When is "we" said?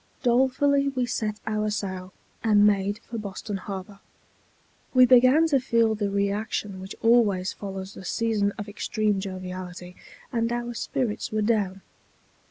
0.87-1.05, 4.95-5.05